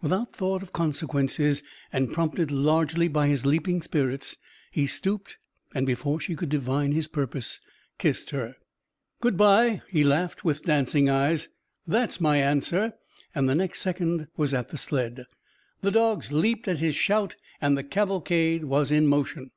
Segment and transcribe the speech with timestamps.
[0.00, 1.60] Without thought of consequences,
[1.92, 4.36] and prompted largely by his leaping spirits,
[4.70, 5.38] he stooped
[5.74, 7.58] and, before she could divine his purpose,
[7.98, 8.54] kissed her.
[9.20, 11.48] "Good bye!" he laughed, with dancing eyes.
[11.84, 12.92] "That's my answer!"
[13.34, 15.24] and the next second was at the sled.
[15.80, 19.50] The dogs leaped at his shout, and the cavalcade was in motion.